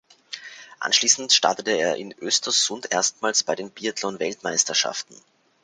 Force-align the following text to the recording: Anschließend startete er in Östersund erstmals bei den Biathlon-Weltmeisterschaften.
Anschließend 0.79 1.31
startete 1.31 1.73
er 1.77 1.95
in 1.95 2.11
Östersund 2.17 2.91
erstmals 2.91 3.43
bei 3.43 3.53
den 3.53 3.69
Biathlon-Weltmeisterschaften. 3.69 5.15